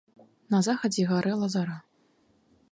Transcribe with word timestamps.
На 0.53 0.61
захадзе 0.67 1.03
гарэла 1.11 1.47
зара. 1.57 1.77